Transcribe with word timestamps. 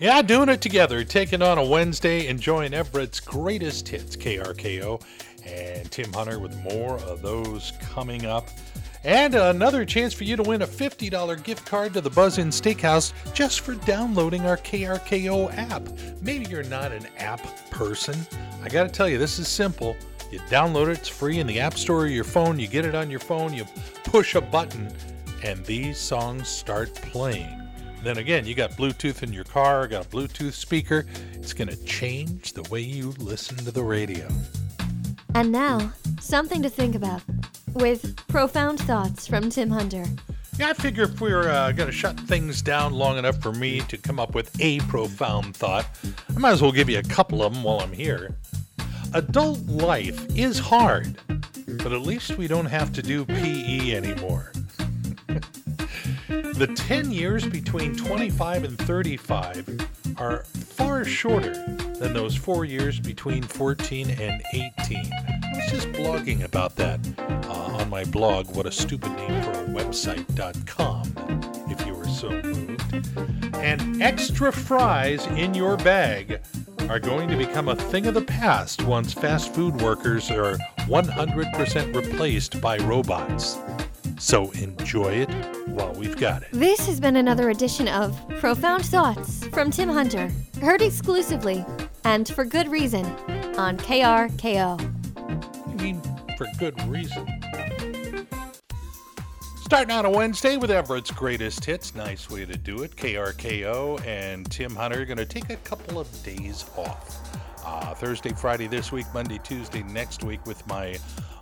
Yeah, 0.00 0.22
doing 0.22 0.48
it 0.48 0.62
together, 0.62 1.04
taking 1.04 1.42
on 1.42 1.58
a 1.58 1.64
Wednesday, 1.64 2.26
enjoying 2.26 2.72
Everett's 2.72 3.20
greatest 3.20 3.86
hits, 3.86 4.16
KRKO, 4.16 4.98
and 5.44 5.90
Tim 5.90 6.10
Hunter 6.10 6.38
with 6.38 6.56
more 6.62 6.96
of 7.00 7.20
those 7.20 7.74
coming 7.82 8.24
up. 8.24 8.48
And 9.04 9.34
another 9.34 9.84
chance 9.84 10.14
for 10.14 10.24
you 10.24 10.36
to 10.36 10.42
win 10.42 10.62
a 10.62 10.66
$50 10.66 11.44
gift 11.44 11.66
card 11.66 11.92
to 11.92 12.00
the 12.00 12.08
Buzz 12.08 12.38
Inn 12.38 12.48
Steakhouse 12.48 13.12
just 13.34 13.60
for 13.60 13.74
downloading 13.74 14.46
our 14.46 14.56
KRKO 14.56 15.54
app. 15.58 15.86
Maybe 16.22 16.48
you're 16.48 16.62
not 16.62 16.92
an 16.92 17.06
app 17.18 17.42
person. 17.70 18.16
I 18.62 18.70
got 18.70 18.84
to 18.84 18.88
tell 18.88 19.06
you, 19.06 19.18
this 19.18 19.38
is 19.38 19.48
simple. 19.48 19.94
You 20.32 20.38
download 20.48 20.88
it, 20.88 20.92
it's 20.92 21.08
free 21.10 21.40
in 21.40 21.46
the 21.46 21.60
App 21.60 21.76
Store 21.76 22.04
or 22.04 22.06
your 22.06 22.24
phone. 22.24 22.58
You 22.58 22.68
get 22.68 22.86
it 22.86 22.94
on 22.94 23.10
your 23.10 23.20
phone, 23.20 23.52
you 23.52 23.66
push 24.04 24.34
a 24.34 24.40
button, 24.40 24.90
and 25.44 25.62
these 25.66 25.98
songs 25.98 26.48
start 26.48 26.94
playing. 26.94 27.59
Then 28.02 28.16
again, 28.16 28.46
you 28.46 28.54
got 28.54 28.72
Bluetooth 28.72 29.22
in 29.22 29.32
your 29.32 29.44
car, 29.44 29.86
got 29.86 30.06
a 30.06 30.08
Bluetooth 30.08 30.54
speaker. 30.54 31.04
It's 31.34 31.52
going 31.52 31.68
to 31.68 31.76
change 31.84 32.54
the 32.54 32.62
way 32.70 32.80
you 32.80 33.10
listen 33.18 33.56
to 33.58 33.70
the 33.70 33.82
radio. 33.82 34.26
And 35.34 35.52
now, 35.52 35.92
something 36.18 36.62
to 36.62 36.70
think 36.70 36.94
about 36.94 37.22
with 37.74 38.16
profound 38.26 38.80
thoughts 38.80 39.26
from 39.26 39.50
Tim 39.50 39.70
Hunter. 39.70 40.04
Yeah, 40.58 40.70
I 40.70 40.72
figure 40.72 41.04
if 41.04 41.20
we're 41.20 41.48
uh, 41.48 41.72
going 41.72 41.88
to 41.88 41.94
shut 41.94 42.18
things 42.20 42.62
down 42.62 42.94
long 42.94 43.18
enough 43.18 43.40
for 43.40 43.52
me 43.52 43.80
to 43.80 43.96
come 43.98 44.18
up 44.18 44.34
with 44.34 44.58
a 44.60 44.80
profound 44.80 45.54
thought, 45.54 45.86
I 46.34 46.38
might 46.38 46.52
as 46.52 46.62
well 46.62 46.72
give 46.72 46.88
you 46.88 46.98
a 46.98 47.02
couple 47.02 47.42
of 47.42 47.52
them 47.52 47.62
while 47.62 47.80
I'm 47.80 47.92
here. 47.92 48.36
Adult 49.12 49.60
life 49.66 50.26
is 50.36 50.58
hard, 50.58 51.18
but 51.66 51.92
at 51.92 52.00
least 52.00 52.38
we 52.38 52.46
don't 52.46 52.66
have 52.66 52.92
to 52.94 53.02
do 53.02 53.24
PE 53.24 53.94
anymore. 53.94 54.52
The 56.60 56.66
10 56.66 57.10
years 57.10 57.46
between 57.46 57.96
25 57.96 58.64
and 58.64 58.78
35 58.80 59.88
are 60.18 60.44
far 60.44 61.06
shorter 61.06 61.54
than 61.98 62.12
those 62.12 62.36
four 62.36 62.66
years 62.66 63.00
between 63.00 63.42
14 63.42 64.10
and 64.10 64.42
18. 64.52 64.70
I 64.84 65.52
was 65.54 65.70
just 65.70 65.90
blogging 65.92 66.44
about 66.44 66.76
that 66.76 67.00
uh, 67.48 67.78
on 67.78 67.88
my 67.88 68.04
blog, 68.04 68.54
what 68.54 68.66
a 68.66 68.70
stupid 68.70 69.10
name 69.12 69.42
for 69.42 69.52
a 69.52 69.64
website.com, 69.68 71.14
if 71.70 71.86
you 71.86 71.94
were 71.94 72.06
so 72.06 72.28
moved. 72.28 73.08
And 73.54 74.02
extra 74.02 74.52
fries 74.52 75.26
in 75.28 75.54
your 75.54 75.78
bag 75.78 76.42
are 76.90 77.00
going 77.00 77.30
to 77.30 77.38
become 77.38 77.68
a 77.68 77.76
thing 77.76 78.04
of 78.06 78.12
the 78.12 78.20
past 78.20 78.82
once 78.82 79.14
fast 79.14 79.54
food 79.54 79.80
workers 79.80 80.30
are 80.30 80.58
100% 80.80 81.96
replaced 81.96 82.60
by 82.60 82.76
robots. 82.76 83.56
So 84.20 84.50
enjoy 84.50 85.12
it 85.12 85.30
while 85.66 85.94
we've 85.94 86.16
got 86.16 86.42
it. 86.42 86.48
This 86.52 86.86
has 86.86 87.00
been 87.00 87.16
another 87.16 87.48
edition 87.48 87.88
of 87.88 88.14
Profound 88.38 88.84
Thoughts 88.84 89.46
from 89.46 89.70
Tim 89.70 89.88
Hunter, 89.88 90.30
heard 90.60 90.82
exclusively 90.82 91.64
and 92.04 92.28
for 92.28 92.44
good 92.44 92.68
reason 92.68 93.06
on 93.56 93.78
KRKO. 93.78 94.78
I 95.66 95.82
mean, 95.82 96.02
for 96.36 96.46
good 96.58 96.80
reason. 96.82 97.26
Starting 99.62 99.90
out 99.90 100.04
a 100.04 100.10
Wednesday 100.10 100.58
with 100.58 100.70
Everett's 100.70 101.10
greatest 101.10 101.64
hits. 101.64 101.94
Nice 101.94 102.28
way 102.28 102.44
to 102.44 102.58
do 102.58 102.82
it. 102.82 102.96
KRKO 102.96 104.04
and 104.06 104.50
Tim 104.50 104.76
Hunter 104.76 105.00
are 105.00 105.06
going 105.06 105.16
to 105.16 105.24
take 105.24 105.48
a 105.48 105.56
couple 105.56 105.98
of 105.98 106.22
days 106.22 106.66
off. 106.76 107.40
Uh, 107.64 107.94
Thursday, 107.94 108.34
Friday 108.34 108.66
this 108.66 108.92
week, 108.92 109.06
Monday, 109.14 109.38
Tuesday 109.42 109.82
next 109.84 110.24
week 110.24 110.44
with 110.44 110.66
my 110.66 110.98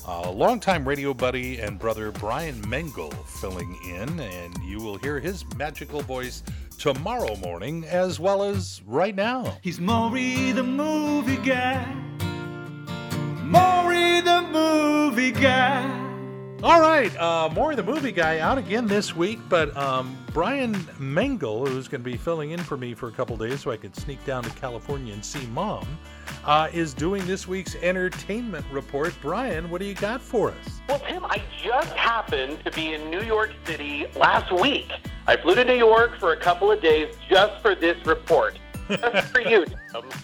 uh, 0.09 0.31
longtime 0.31 0.89
radio 0.89 1.12
buddy 1.12 1.59
and 1.59 1.78
brother 1.78 2.11
Brian 2.11 2.59
Mengel 2.62 3.12
filling 3.27 3.78
in, 3.84 4.19
and 4.19 4.56
you 4.65 4.78
will 4.78 4.97
hear 4.97 5.20
his 5.20 5.45
magical 5.56 6.00
voice 6.00 6.42
tomorrow 6.78 7.37
morning 7.37 7.84
as 7.84 8.19
well 8.19 8.42
as 8.42 8.81
right 8.87 9.15
now. 9.15 9.59
He's 9.62 9.78
Maury 9.78 10.53
the 10.53 10.62
movie 10.62 11.37
guy. 11.37 11.84
Maury 13.42 14.23
the 14.23 14.48
movie 14.50 15.33
guy. 15.33 15.84
All 16.62 16.81
right, 16.81 17.15
uh, 17.19 17.50
Maury 17.54 17.77
the 17.77 17.83
movie 17.83 18.10
guy 18.10 18.38
out 18.38 18.56
again 18.56 18.87
this 18.87 19.15
week, 19.15 19.38
but 19.50 19.77
um, 19.77 20.16
Brian 20.33 20.75
Mengel, 20.99 21.69
who's 21.69 21.87
going 21.87 22.03
to 22.03 22.10
be 22.10 22.16
filling 22.16 22.53
in 22.53 22.60
for 22.60 22.78
me 22.78 22.94
for 22.94 23.09
a 23.09 23.12
couple 23.12 23.37
days 23.37 23.60
so 23.60 23.71
I 23.71 23.77
could 23.77 23.94
sneak 23.94 24.25
down 24.25 24.43
to 24.43 24.50
California 24.50 25.12
and 25.12 25.25
see 25.25 25.47
mom, 25.49 25.87
uh, 26.44 26.69
is 26.72 26.94
doing 26.94 27.26
this 27.26 27.47
week's 27.47 27.75
entertainment 27.76 28.65
report. 28.71 29.15
Brian, 29.21 29.69
what 29.71 29.81
do 29.81 29.87
you 29.87 29.94
got 29.94 30.21
for 30.21 30.50
us? 30.50 30.81
Well, 30.88 31.00
Tim, 31.00 31.25
I 31.25 31.43
just 31.62 31.91
happened 31.91 32.65
to 32.65 32.71
be 32.71 32.94
in 32.94 33.10
New 33.10 33.22
York 33.22 33.53
City 33.65 34.06
last 34.16 34.53
week. 34.53 34.91
I 35.27 35.37
flew 35.37 35.54
to 35.54 35.65
New 35.65 35.75
York 35.77 36.19
for 36.19 36.32
a 36.32 36.37
couple 36.37 36.71
of 36.72 36.81
days 36.81 37.15
just 37.28 37.60
for 37.60 37.75
this 37.75 38.04
report. 38.06 38.59
Just 38.88 39.28
for 39.28 39.41
you. 39.41 39.66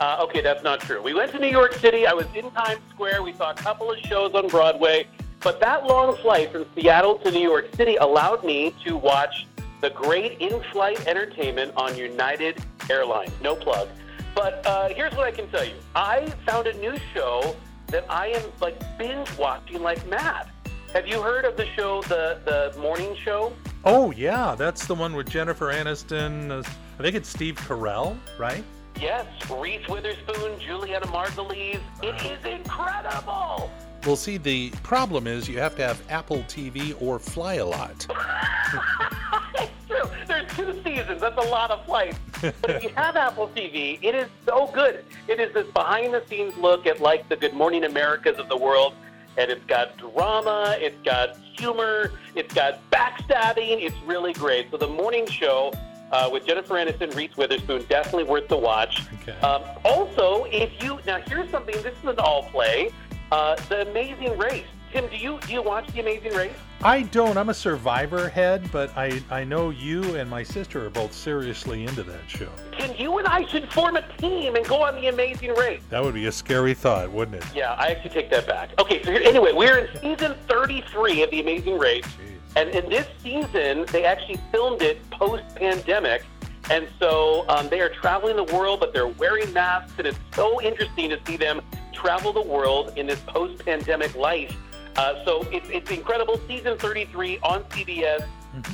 Uh, 0.00 0.18
okay, 0.20 0.40
that's 0.42 0.62
not 0.62 0.80
true. 0.80 1.00
We 1.00 1.14
went 1.14 1.32
to 1.32 1.38
New 1.38 1.48
York 1.48 1.72
City. 1.74 2.06
I 2.06 2.12
was 2.12 2.26
in 2.34 2.50
Times 2.50 2.80
Square. 2.90 3.22
We 3.22 3.32
saw 3.32 3.50
a 3.50 3.54
couple 3.54 3.90
of 3.90 3.98
shows 4.00 4.34
on 4.34 4.48
Broadway. 4.48 5.06
But 5.40 5.58
that 5.60 5.86
long 5.86 6.16
flight 6.18 6.52
from 6.52 6.66
Seattle 6.74 7.18
to 7.20 7.30
New 7.30 7.40
York 7.40 7.74
City 7.74 7.96
allowed 7.96 8.44
me 8.44 8.74
to 8.84 8.96
watch 8.96 9.46
the 9.80 9.90
great 9.90 10.40
in-flight 10.40 11.06
entertainment 11.06 11.72
on 11.76 11.96
United 11.96 12.62
Airlines. 12.90 13.32
No 13.42 13.54
plug. 13.54 13.88
But 14.34 14.66
uh, 14.66 14.88
here's 14.88 15.14
what 15.14 15.26
I 15.26 15.30
can 15.30 15.48
tell 15.50 15.64
you. 15.64 15.74
I 15.94 16.26
found 16.46 16.66
a 16.66 16.76
new 16.78 16.96
show 17.14 17.56
that 17.88 18.04
I 18.10 18.28
am 18.28 18.42
like 18.60 18.78
binge 18.98 19.28
watching 19.38 19.82
like 19.82 20.06
mad. 20.08 20.50
Have 20.92 21.06
you 21.06 21.20
heard 21.20 21.44
of 21.44 21.56
the 21.56 21.66
show, 21.74 22.02
the 22.02 22.38
the 22.44 22.78
morning 22.80 23.16
show? 23.16 23.52
Oh 23.84 24.10
yeah, 24.12 24.54
that's 24.54 24.86
the 24.86 24.94
one 24.94 25.14
with 25.14 25.28
Jennifer 25.28 25.72
Aniston. 25.72 26.50
Uh, 26.50 26.68
I 26.98 27.02
think 27.02 27.16
it's 27.16 27.28
Steve 27.28 27.56
Carell, 27.56 28.16
right? 28.38 28.64
Yes, 29.00 29.26
Reese 29.50 29.86
Witherspoon, 29.88 30.58
Julianna 30.60 31.06
Margulies. 31.06 31.80
It 32.02 32.14
is 32.24 32.44
incredible. 32.44 33.70
Well, 34.06 34.16
see, 34.16 34.36
the 34.36 34.70
problem 34.82 35.26
is 35.26 35.48
you 35.48 35.58
have 35.58 35.74
to 35.76 35.82
have 35.82 36.00
Apple 36.10 36.44
TV 36.48 36.94
or 37.00 37.18
Fly 37.18 37.54
a 37.54 37.66
Lot. 37.66 38.06
it's 39.54 39.72
true. 39.88 40.10
There's 40.26 40.52
two 40.54 40.80
seasons. 40.84 41.20
That's 41.22 41.38
a 41.38 41.48
lot 41.48 41.70
of 41.70 41.84
flights. 41.86 42.18
But 42.60 42.70
if 42.70 42.82
you 42.82 42.90
have 42.90 43.16
Apple 43.16 43.48
TV, 43.48 43.98
it 44.02 44.14
is 44.14 44.28
so 44.46 44.66
good. 44.72 45.04
It 45.28 45.40
is 45.40 45.52
this 45.54 45.66
behind-the-scenes 45.68 46.56
look 46.58 46.86
at 46.86 47.00
like 47.00 47.28
the 47.28 47.36
Good 47.36 47.54
Morning 47.54 47.84
Americas 47.84 48.38
of 48.38 48.48
the 48.48 48.56
world, 48.56 48.94
and 49.36 49.50
it's 49.50 49.64
got 49.66 49.96
drama, 49.96 50.76
it's 50.78 51.00
got 51.04 51.36
humor, 51.38 52.12
it's 52.34 52.52
got 52.52 52.78
backstabbing. 52.90 53.82
It's 53.82 53.96
really 54.06 54.32
great. 54.32 54.70
So 54.70 54.76
the 54.76 54.88
morning 54.88 55.26
show. 55.26 55.72
Uh, 56.12 56.28
with 56.30 56.46
Jennifer 56.46 56.74
Aniston, 56.74 57.12
Reese 57.16 57.36
Witherspoon, 57.36 57.84
definitely 57.88 58.22
worth 58.24 58.46
the 58.46 58.56
watch. 58.56 59.02
Okay. 59.22 59.32
Um, 59.40 59.62
also, 59.84 60.44
if 60.44 60.70
you 60.80 61.00
now 61.06 61.18
here's 61.26 61.50
something. 61.50 61.74
This 61.82 61.96
is 61.98 62.04
an 62.04 62.18
all 62.20 62.44
play. 62.50 62.90
Uh, 63.32 63.56
the 63.68 63.88
Amazing 63.90 64.38
Race. 64.38 64.66
Tim, 64.94 65.08
do 65.08 65.16
you 65.16 65.40
do 65.44 65.52
you 65.52 65.60
watch 65.60 65.88
The 65.92 65.98
Amazing 65.98 66.34
Race? 66.34 66.52
I 66.84 67.02
don't. 67.02 67.36
I'm 67.36 67.48
a 67.48 67.54
Survivor 67.54 68.28
head, 68.28 68.70
but 68.70 68.96
I, 68.96 69.20
I 69.28 69.42
know 69.42 69.70
you 69.70 70.14
and 70.14 70.30
my 70.30 70.44
sister 70.44 70.86
are 70.86 70.90
both 70.90 71.12
seriously 71.12 71.82
into 71.82 72.04
that 72.04 72.20
show. 72.28 72.48
Tim, 72.78 72.94
you 72.96 73.18
and 73.18 73.26
I 73.26 73.44
should 73.46 73.72
form 73.72 73.96
a 73.96 74.06
team 74.18 74.54
and 74.54 74.64
go 74.64 74.84
on 74.84 74.94
The 74.94 75.08
Amazing 75.08 75.54
Race. 75.54 75.82
That 75.90 76.00
would 76.00 76.14
be 76.14 76.26
a 76.26 76.32
scary 76.32 76.74
thought, 76.74 77.10
wouldn't 77.10 77.42
it? 77.42 77.44
Yeah, 77.52 77.72
I 77.72 77.88
actually 77.88 78.10
take 78.10 78.30
that 78.30 78.46
back. 78.46 78.70
Okay, 78.78 79.02
so 79.02 79.10
here, 79.10 79.20
anyway, 79.24 79.52
we're 79.52 79.78
in 79.78 80.00
season 80.00 80.36
33 80.46 81.24
of 81.24 81.30
The 81.32 81.40
Amazing 81.40 81.76
Race, 81.76 82.06
and 82.54 82.68
in 82.68 82.88
this 82.88 83.08
season, 83.20 83.86
they 83.90 84.04
actually 84.04 84.38
filmed 84.52 84.80
it 84.80 85.10
post-pandemic. 85.10 86.24
And 86.70 86.86
so 87.00 87.44
um, 87.48 87.68
they 87.68 87.80
are 87.80 87.90
traveling 87.90 88.36
the 88.36 88.44
world, 88.44 88.78
but 88.78 88.92
they're 88.92 89.08
wearing 89.08 89.52
masks, 89.52 89.94
and 89.98 90.06
it's 90.06 90.18
so 90.34 90.62
interesting 90.62 91.10
to 91.10 91.18
see 91.26 91.36
them 91.36 91.62
travel 91.92 92.32
the 92.32 92.42
world 92.42 92.92
in 92.96 93.08
this 93.08 93.20
post-pandemic 93.26 94.14
life. 94.14 94.56
Uh, 94.96 95.24
so 95.24 95.42
it's, 95.50 95.68
it's 95.68 95.90
incredible. 95.90 96.40
Season 96.46 96.78
33 96.78 97.38
on 97.42 97.64
CBS 97.64 98.26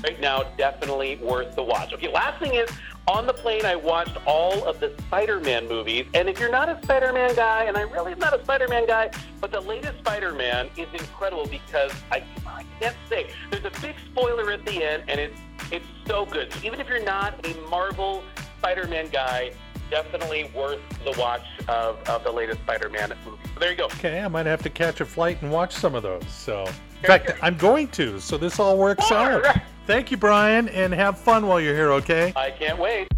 right 0.02 0.20
now, 0.20 0.42
definitely 0.56 1.16
worth 1.16 1.54
the 1.56 1.62
watch. 1.62 1.92
Okay, 1.92 2.12
last 2.12 2.38
thing 2.38 2.54
is 2.54 2.68
on 3.08 3.26
the 3.26 3.32
plane, 3.32 3.64
I 3.64 3.76
watched 3.76 4.16
all 4.26 4.64
of 4.64 4.78
the 4.78 4.94
Spider-Man 5.06 5.68
movies, 5.68 6.06
and 6.14 6.28
if 6.28 6.38
you're 6.38 6.50
not 6.50 6.68
a 6.68 6.80
Spider-Man 6.82 7.34
guy, 7.34 7.64
and 7.64 7.76
I 7.76 7.82
really 7.82 8.12
am 8.12 8.18
not 8.18 8.38
a 8.38 8.42
Spider-Man 8.42 8.86
guy, 8.86 9.10
but 9.40 9.50
the 9.50 9.60
latest 9.60 9.98
Spider-Man 9.98 10.70
is 10.76 10.86
incredible 10.92 11.46
because 11.46 11.92
I, 12.12 12.22
I 12.46 12.64
can't 12.78 12.96
say 13.08 13.30
there's 13.50 13.64
a 13.64 13.80
big 13.80 13.96
spoiler 14.12 14.52
at 14.52 14.64
the 14.64 14.84
end, 14.84 15.04
and 15.08 15.18
it's 15.18 15.40
it's 15.72 15.86
so 16.06 16.26
good. 16.26 16.52
So 16.52 16.58
even 16.64 16.80
if 16.80 16.88
you're 16.88 17.04
not 17.04 17.46
a 17.46 17.54
Marvel 17.68 18.22
Spider-Man 18.58 19.08
guy, 19.08 19.52
definitely 19.90 20.50
worth 20.54 20.80
the 21.04 21.18
watch 21.18 21.44
of, 21.68 21.98
of 22.08 22.24
the 22.24 22.30
latest 22.30 22.60
Spider-Man 22.60 23.12
movie. 23.24 23.39
There 23.60 23.70
you 23.70 23.76
go. 23.76 23.84
Okay, 23.84 24.20
I 24.20 24.28
might 24.28 24.46
have 24.46 24.62
to 24.62 24.70
catch 24.70 25.02
a 25.02 25.04
flight 25.04 25.42
and 25.42 25.52
watch 25.52 25.74
some 25.74 25.94
of 25.94 26.02
those. 26.02 26.26
So, 26.28 26.64
in 26.64 27.06
fact, 27.06 27.32
I'm 27.42 27.58
going 27.58 27.88
to. 27.88 28.18
So 28.18 28.38
this 28.38 28.58
all 28.58 28.78
works 28.78 29.12
out. 29.12 29.44
Thank 29.86 30.10
you, 30.10 30.16
Brian, 30.16 30.70
and 30.70 30.94
have 30.94 31.18
fun 31.18 31.46
while 31.46 31.60
you're 31.60 31.74
here. 31.74 31.92
Okay. 31.92 32.32
I 32.34 32.50
can't 32.50 32.78
wait. 32.78 33.08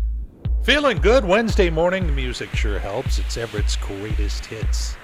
Feeling 0.64 0.98
good 0.98 1.24
Wednesday 1.24 1.70
morning. 1.70 2.08
The 2.08 2.12
music 2.12 2.52
sure 2.56 2.80
helps. 2.80 3.20
It's 3.20 3.36
Everett's 3.36 3.76
greatest 3.76 4.44
hits. 4.46 4.96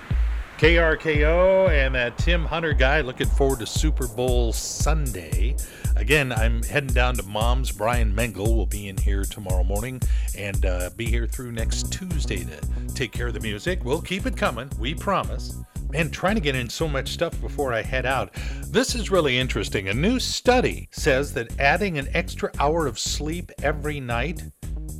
KRKO 0.58 1.68
and 1.68 1.94
that 1.94 2.18
Tim 2.18 2.44
Hunter 2.44 2.72
guy 2.72 3.00
looking 3.00 3.28
forward 3.28 3.60
to 3.60 3.66
Super 3.66 4.08
Bowl 4.08 4.52
Sunday. 4.52 5.54
Again, 5.94 6.32
I'm 6.32 6.64
heading 6.64 6.92
down 6.92 7.14
to 7.14 7.22
Mom's. 7.22 7.70
Brian 7.70 8.12
Mengel 8.12 8.56
will 8.56 8.66
be 8.66 8.88
in 8.88 8.96
here 8.96 9.22
tomorrow 9.22 9.62
morning 9.62 10.02
and 10.36 10.66
uh, 10.66 10.90
be 10.96 11.06
here 11.06 11.28
through 11.28 11.52
next 11.52 11.92
Tuesday 11.92 12.42
to 12.42 12.94
take 12.94 13.12
care 13.12 13.28
of 13.28 13.34
the 13.34 13.40
music. 13.40 13.84
We'll 13.84 14.02
keep 14.02 14.26
it 14.26 14.36
coming, 14.36 14.68
we 14.80 14.94
promise. 14.94 15.60
And 15.94 16.12
trying 16.12 16.34
to 16.34 16.40
get 16.40 16.56
in 16.56 16.68
so 16.68 16.88
much 16.88 17.10
stuff 17.10 17.40
before 17.40 17.72
I 17.72 17.80
head 17.80 18.04
out. 18.04 18.34
This 18.66 18.96
is 18.96 19.12
really 19.12 19.38
interesting. 19.38 19.90
A 19.90 19.94
new 19.94 20.18
study 20.18 20.88
says 20.90 21.32
that 21.34 21.56
adding 21.60 21.98
an 21.98 22.08
extra 22.14 22.50
hour 22.58 22.88
of 22.88 22.98
sleep 22.98 23.52
every 23.62 24.00
night 24.00 24.42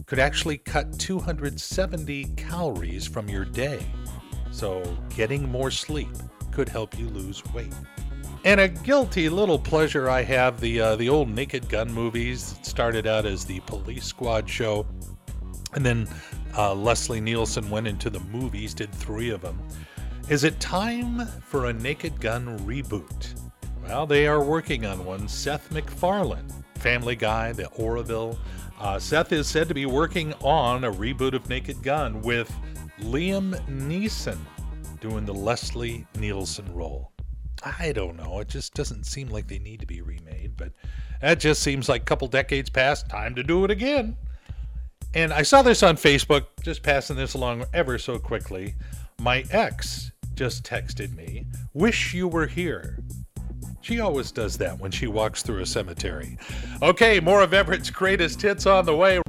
could 0.07 0.21
actually 0.21 0.59
cut 0.59 0.97
270 1.01 2.27
calories 2.37 3.09
from 3.09 3.29
your 3.29 3.45
day. 3.45 3.85
So, 4.59 4.83
getting 5.15 5.49
more 5.49 5.71
sleep 5.71 6.09
could 6.51 6.69
help 6.69 6.99
you 6.99 7.09
lose 7.11 7.45
weight. 7.55 7.73
And 8.45 8.59
a 8.59 8.67
guilty 8.67 9.29
little 9.29 9.57
pleasure 9.57 10.11
I 10.11 10.23
have 10.23 10.61
the 10.61 10.81
uh, 10.81 10.97
the 10.97 11.09
old 11.09 11.29
Naked 11.29 11.69
Gun 11.69 11.93
movies. 11.93 12.59
Started 12.63 13.07
out 13.07 13.25
as 13.25 13.45
the 13.45 13.61
Police 13.61 14.07
Squad 14.07 14.51
show, 14.51 14.85
and 15.75 15.87
then 15.87 16.09
uh, 16.57 16.75
Leslie 16.75 17.21
Nielsen 17.21 17.71
went 17.71 17.87
into 17.87 18.11
the 18.11 18.19
movies, 18.19 18.75
did 18.75 18.93
three 18.93 19.31
of 19.31 19.43
them. 19.43 19.63
Is 20.29 20.43
it 20.43 20.59
time 20.59 21.25
for 21.41 21.67
a 21.67 21.73
Naked 21.73 22.21
Gun 22.21 22.59
reboot? 22.67 23.41
Well, 23.87 24.07
they 24.07 24.27
are 24.27 24.43
working 24.43 24.85
on 24.85 25.05
one. 25.05 25.29
Seth 25.29 25.71
MacFarlane, 25.71 26.49
Family 26.75 27.15
Guy, 27.15 27.53
The 27.53 27.69
Orville. 27.69 28.37
Uh, 28.81 28.99
Seth 28.99 29.31
is 29.31 29.47
said 29.47 29.69
to 29.69 29.75
be 29.75 29.87
working 29.87 30.33
on 30.43 30.83
a 30.83 30.91
reboot 30.91 31.35
of 31.35 31.49
Naked 31.49 31.81
Gun 31.81 32.23
with 32.23 32.53
Liam 33.01 33.59
Neeson 33.69 34.39
doing 35.01 35.25
the 35.25 35.35
Leslie 35.35 36.07
Nielsen 36.19 36.73
role. 36.75 37.13
I 37.65 37.93
don't 37.93 38.17
know. 38.17 38.41
It 38.41 38.49
just 38.49 38.75
doesn't 38.75 39.05
seem 39.05 39.29
like 39.29 39.49
they 39.49 39.59
need 39.59 39.81
to 39.81 39.87
be 39.87 40.01
remade, 40.01 40.57
but 40.57 40.73
that 41.21 41.41
just 41.41 41.63
seems 41.63 41.89
like 41.89 42.03
a 42.03 42.05
couple 42.05 42.29
decades 42.29 42.71
past. 42.71 43.09
Time 43.09 43.35
to 43.35 43.43
do 43.43 43.65
it 43.65 43.71
again. 43.71 44.17
And 45.15 45.33
I 45.33 45.43
saw 45.43 45.63
this 45.63 45.83
on 45.83 45.97
Facebook, 45.97 46.47
just 46.63 46.83
passing 46.83 47.17
this 47.17 47.35
along 47.35 47.65
ever 47.73 47.99
so 47.99 48.19
quickly. 48.19 48.75
My 49.21 49.45
ex 49.51 50.13
just 50.35 50.65
texted 50.65 51.17
me, 51.17 51.47
Wish 51.75 52.15
you 52.15 52.29
were 52.29 52.47
here. 52.47 52.99
She 53.81 54.01
always 54.01 54.31
does 54.31 54.59
that 54.59 54.79
when 54.79 54.91
she 54.91 55.07
walks 55.07 55.43
through 55.43 55.63
a 55.63 55.67
cemetery. 55.67 56.39
Okay, 56.83 57.21
more 57.21 57.43
of 57.43 57.55
Everett's 57.55 57.91
greatest 57.91 58.43
hits 58.43 58.67
on 58.67 58.85
the 58.85 58.95
way. 58.95 59.21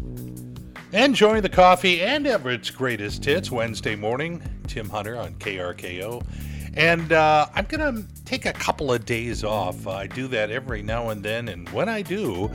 Enjoying 0.92 1.44
the 1.44 1.50
coffee 1.50 2.02
and 2.02 2.26
Everett's 2.26 2.72
greatest 2.72 3.24
hits 3.24 3.52
Wednesday 3.52 3.96
morning. 3.96 4.42
Tim 4.66 4.90
Hunter 4.90 5.18
on 5.18 5.36
KRKO. 5.36 6.26
And 6.74 7.12
uh, 7.12 7.48
I'm 7.54 7.66
going 7.66 7.96
to 7.96 8.24
take 8.26 8.48
a 8.48 8.54
couple 8.54 8.92
of 8.92 9.06
days 9.06 9.44
off. 9.44 9.86
I 9.86 10.08
do 10.08 10.28
that 10.30 10.50
every 10.50 10.82
now 10.82 11.10
and 11.10 11.22
then. 11.22 11.48
And 11.48 11.70
when 11.70 11.90
I 11.90 12.02
do, 12.02 12.50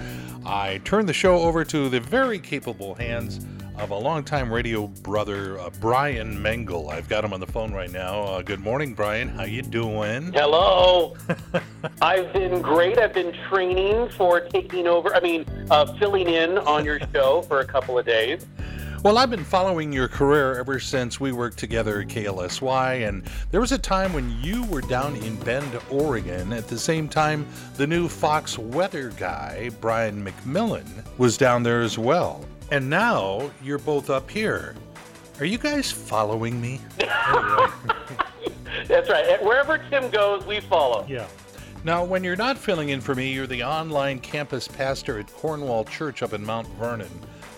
I 0.45 0.81
turn 0.85 1.07
the 1.07 1.13
show 1.13 1.39
over 1.39 1.65
to 1.67 1.89
the 1.89 2.01
very 2.01 2.41
capable 2.41 2.97
hands 2.97 3.39
of 3.79 3.91
a 3.91 3.97
longtime 3.97 4.53
radio 4.53 4.87
brother, 4.87 5.59
uh, 5.59 5.71
Brian 5.81 6.39
Mengel. 6.39 6.91
I've 6.91 7.09
got 7.09 7.25
him 7.25 7.33
on 7.33 7.41
the 7.41 7.47
phone 7.47 7.73
right 7.73 7.91
now. 7.91 8.23
Uh, 8.23 8.43
good 8.43 8.61
morning, 8.61 8.95
Brian. 8.95 9.29
How 9.29 9.45
you 9.45 9.63
doing? 9.63 10.33
Hello. 10.33 11.17
I've 12.03 12.33
been 12.33 12.63
great. 12.63 12.99
I've 12.99 13.13
been 13.13 13.35
training 13.49 14.09
for 14.11 14.41
taking 14.41 14.87
over. 14.87 15.15
I 15.15 15.21
mean, 15.21 15.45
uh, 15.71 15.87
filling 15.99 16.29
in 16.29 16.59
on 16.59 16.85
your 16.85 17.01
show 17.13 17.43
for 17.43 17.61
a 17.61 17.65
couple 17.65 17.99
of 17.99 18.07
days. 18.07 18.47
Well, 19.03 19.19
I've 19.19 19.29
been 19.29 19.45
following 19.45 19.93
your 19.93 20.09
career 20.09 20.59
ever 20.59 20.81
since 20.81 21.21
we 21.21 21.31
worked 21.31 21.59
together 21.59 22.01
at 22.01 22.09
KLSY, 22.09 23.07
and 23.07 23.23
there 23.51 23.61
was 23.61 23.73
a 23.73 23.77
time 23.77 24.15
when 24.15 24.35
you 24.41 24.65
were 24.65 24.81
down 24.81 25.17
in 25.17 25.37
Bend, 25.41 25.79
Oregon. 25.91 26.55
At 26.55 26.69
the 26.69 26.79
same 26.79 27.07
time, 27.07 27.47
the 27.77 27.87
new 27.87 28.09
Fox 28.09 28.59
weather 28.59 29.11
guy, 29.19 29.71
Brian 29.83 30.25
McMillan, 30.25 30.87
was 31.19 31.37
down 31.37 31.63
there 31.63 31.83
as 31.83 31.99
well. 31.99 32.47
And 32.71 32.89
now 32.89 33.51
you're 33.63 33.79
both 33.79 34.11
up 34.11 34.31
here. 34.31 34.75
Are 35.41 35.45
you 35.45 35.59
guys 35.59 35.91
following 35.91 36.61
me? 36.61 36.81
That's 38.89 39.09
right. 39.09 39.43
Wherever 39.43 39.79
Tim 39.91 40.11
goes, 40.11 40.45
we 40.47 40.61
follow. 40.61 41.05
Yeah. 41.09 41.27
Now, 41.85 42.05
when 42.05 42.25
you're 42.25 42.37
not 42.37 42.57
filling 42.57 42.89
in 42.91 43.01
for 43.01 43.15
me, 43.15 43.33
you're 43.33 43.47
the 43.47 43.63
online 43.63 44.19
campus 44.21 44.67
pastor 44.67 45.19
at 45.19 45.31
Cornwall 45.35 45.85
Church 45.85 46.23
up 46.23 46.33
in 46.33 46.45
Mount 46.45 46.67
Vernon. 46.79 47.11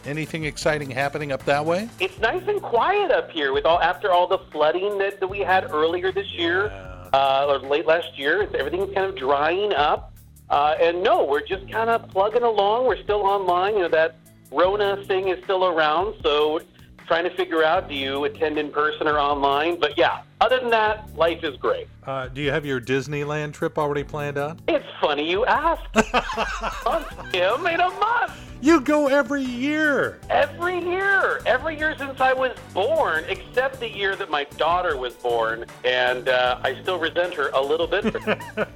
Anything 0.04 0.44
exciting 0.44 0.90
happening 0.90 1.32
up 1.32 1.44
that 1.44 1.64
way? 1.64 1.88
It's 2.00 2.18
nice 2.18 2.42
and 2.48 2.60
quiet 2.62 3.10
up 3.10 3.30
here 3.30 3.52
with 3.52 3.64
all 3.64 3.80
after 3.80 4.10
all 4.12 4.26
the 4.26 4.38
flooding 4.50 4.98
that, 4.98 5.20
that 5.20 5.28
we 5.28 5.40
had 5.40 5.70
earlier 5.70 6.12
this 6.12 6.32
year 6.32 6.66
Yeah. 6.66 7.08
uh, 7.12 7.46
or 7.48 7.58
late 7.68 7.86
last 7.86 8.18
year. 8.18 8.42
It's, 8.42 8.54
everything's 8.54 8.92
kind 8.94 9.06
of 9.06 9.16
drying 9.16 9.72
up. 9.74 10.12
Uh, 10.48 10.74
and 10.80 11.02
no, 11.02 11.24
we're 11.24 11.44
just 11.44 11.68
kind 11.70 11.90
of 11.90 12.08
plugging 12.10 12.42
along. 12.44 12.86
We're 12.86 13.02
still 13.02 13.22
online. 13.22 13.74
You 13.74 13.80
know 13.82 13.88
that 13.88 14.16
Rona 14.50 15.04
thing 15.04 15.28
is 15.28 15.42
still 15.44 15.64
around, 15.64 16.14
so 16.22 16.60
trying 17.06 17.24
to 17.24 17.30
figure 17.36 17.62
out 17.62 17.88
do 17.88 17.94
you 17.94 18.24
attend 18.24 18.58
in 18.58 18.70
person 18.70 19.06
or 19.06 19.18
online. 19.18 19.78
But 19.78 19.96
yeah, 19.96 20.22
other 20.40 20.58
than 20.60 20.70
that, 20.70 21.14
life 21.16 21.42
is 21.44 21.56
great. 21.56 21.88
Uh, 22.04 22.28
do 22.28 22.40
you 22.40 22.50
have 22.50 22.66
your 22.66 22.80
Disneyland 22.80 23.52
trip 23.52 23.78
already 23.78 24.04
planned 24.04 24.38
out? 24.38 24.58
It's 24.68 24.86
funny 25.00 25.30
you 25.30 25.44
ask. 25.46 25.82
Tim, 27.32 27.66
in 27.66 27.80
a 27.80 27.90
month. 27.90 28.32
You 28.60 28.80
go 28.80 29.08
every 29.08 29.42
year. 29.42 30.18
Every 30.30 30.78
year, 30.82 31.40
every 31.44 31.78
year 31.78 31.94
since 31.98 32.20
I 32.20 32.32
was 32.32 32.56
born, 32.72 33.24
except 33.28 33.80
the 33.80 33.88
year 33.88 34.16
that 34.16 34.30
my 34.30 34.44
daughter 34.56 34.96
was 34.96 35.14
born, 35.14 35.66
and 35.84 36.28
uh, 36.28 36.58
I 36.62 36.80
still 36.82 36.98
resent 36.98 37.34
her 37.34 37.50
a 37.50 37.60
little 37.60 37.86
bit. 37.86 38.14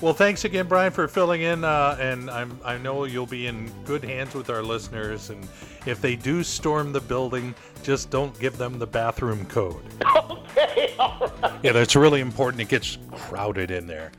Well, 0.00 0.12
thanks 0.12 0.44
again, 0.44 0.66
Brian, 0.66 0.92
for 0.92 1.08
filling 1.08 1.42
in. 1.42 1.64
Uh, 1.64 1.96
and 2.00 2.30
I'm, 2.30 2.58
I 2.64 2.76
know 2.78 3.04
you'll 3.04 3.26
be 3.26 3.46
in 3.46 3.70
good 3.84 4.04
hands 4.04 4.34
with 4.34 4.50
our 4.50 4.62
listeners. 4.62 5.30
And 5.30 5.46
if 5.86 6.00
they 6.00 6.16
do 6.16 6.42
storm 6.42 6.92
the 6.92 7.00
building, 7.00 7.54
just 7.82 8.10
don't 8.10 8.38
give 8.38 8.58
them 8.58 8.78
the 8.78 8.86
bathroom 8.86 9.46
code. 9.46 9.82
okay, 10.30 10.94
all 10.98 11.32
right. 11.42 11.52
Yeah, 11.62 11.72
that's 11.72 11.96
really 11.96 12.20
important. 12.20 12.60
It 12.60 12.68
gets 12.68 12.98
crowded 13.12 13.70
in 13.70 13.86
there. 13.86 14.12